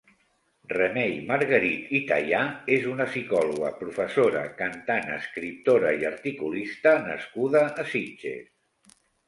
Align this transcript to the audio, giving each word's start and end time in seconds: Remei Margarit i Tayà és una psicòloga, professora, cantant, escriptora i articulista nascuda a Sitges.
Remei 0.71 1.11
Margarit 1.27 1.91
i 1.99 2.01
Tayà 2.11 2.39
és 2.77 2.87
una 2.93 3.07
psicòloga, 3.11 3.71
professora, 3.83 4.43
cantant, 4.63 5.13
escriptora 5.21 5.95
i 6.01 6.11
articulista 6.13 6.97
nascuda 7.07 7.65
a 7.85 7.89
Sitges. 7.95 9.01